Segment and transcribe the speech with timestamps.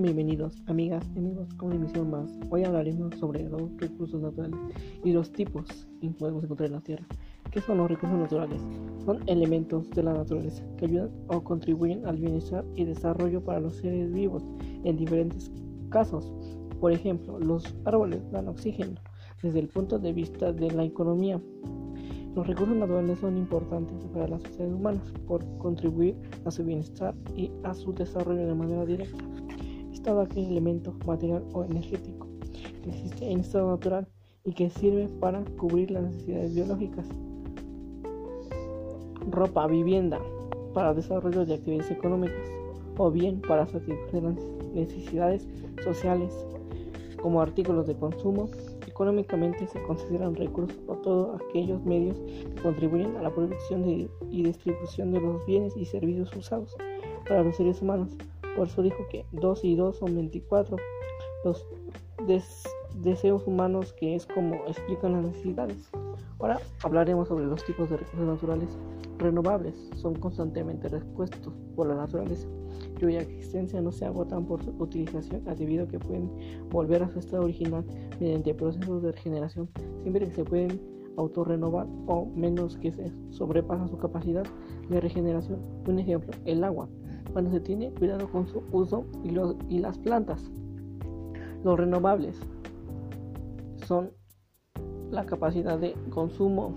[0.00, 2.38] bienvenidos, amigas y amigos, a una emisión más.
[2.48, 4.58] Hoy hablaremos sobre los recursos naturales
[5.04, 7.04] y los tipos que podemos encontrar en la Tierra.
[7.50, 8.62] ¿Qué son los recursos naturales?
[9.04, 13.76] Son elementos de la naturaleza que ayudan o contribuyen al bienestar y desarrollo para los
[13.76, 14.42] seres vivos
[14.84, 15.52] en diferentes
[15.90, 16.32] casos.
[16.80, 18.94] Por ejemplo, los árboles dan oxígeno
[19.42, 21.38] desde el punto de vista de la economía.
[22.34, 26.16] Los recursos naturales son importantes para las sociedades humanas por contribuir
[26.46, 29.22] a su bienestar y a su desarrollo de manera directa.
[30.02, 32.26] Estado aquel elemento material o energético
[32.82, 34.08] que existe en estado natural
[34.44, 37.06] y que sirve para cubrir las necesidades biológicas.
[39.30, 40.18] Ropa, vivienda,
[40.74, 42.50] para desarrollo de actividades económicas
[42.98, 44.34] o bien para satisfacer las
[44.74, 45.46] necesidades
[45.84, 46.34] sociales
[47.22, 48.48] como artículos de consumo
[48.88, 55.12] Económicamente se consideran recursos o todos aquellos medios que contribuyen a la producción y distribución
[55.12, 56.76] de los bienes y servicios usados
[57.26, 58.16] para los seres humanos.
[58.56, 60.76] Por eso dijo que 2 y 2 son 24.
[61.44, 61.66] Los
[63.00, 65.90] deseos humanos que es como explican las necesidades.
[66.38, 68.68] Ahora hablaremos sobre los tipos de recursos naturales
[69.18, 69.90] renovables.
[69.96, 72.46] Son constantemente repuestos por la naturaleza
[73.00, 76.30] cuya existencia no se agotan por su utilización debido a que pueden
[76.70, 77.84] volver a su estado original
[78.20, 79.68] mediante procesos de regeneración
[80.02, 80.80] siempre que se pueden
[81.16, 84.44] autorrenovar o menos que se sobrepasa su capacidad
[84.88, 85.60] de regeneración.
[85.86, 86.88] Un ejemplo, el agua,
[87.32, 90.50] cuando se tiene cuidado con su uso y, los, y las plantas.
[91.64, 92.38] Los renovables
[93.86, 94.10] son
[95.10, 96.74] la capacidad de consumo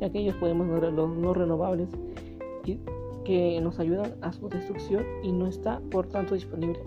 [0.00, 1.88] y aquellos podemos ver los no renovables
[2.64, 2.80] y
[3.24, 6.78] que nos ayudan a su destrucción y no está por tanto disponible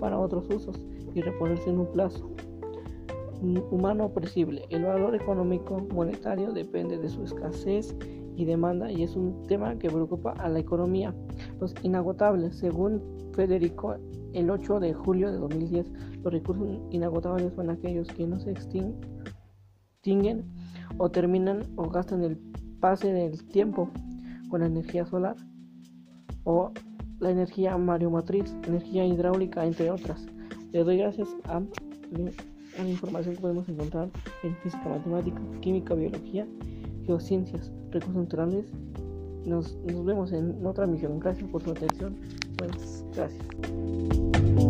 [0.00, 0.76] para otros usos
[1.14, 2.30] y reponerse en un plazo.
[3.42, 4.64] Humano opresible.
[4.70, 7.94] El valor económico monetario depende de su escasez
[8.36, 11.14] y demanda y es un tema que preocupa a la economía.
[11.60, 13.02] Los inagotables, según
[13.34, 13.96] Federico,
[14.32, 15.92] el 8 de julio de 2010,
[16.22, 20.44] los recursos inagotables son aquellos que no se extinguen
[20.98, 22.38] o terminan o gastan el
[22.80, 23.90] pase del tiempo
[24.50, 25.36] con la energía solar
[26.44, 26.72] o
[27.18, 30.26] la energía mareomotriz, energía hidráulica, entre otras.
[30.72, 31.62] Le doy gracias a,
[32.84, 34.08] la información que podemos encontrar
[34.42, 36.46] en física, matemática, química, biología,
[37.04, 38.66] geociencias, recursos naturales.
[39.44, 41.20] Nos, nos vemos en otra misión.
[41.20, 42.16] Gracias por su atención.
[42.56, 44.65] Pues, gracias.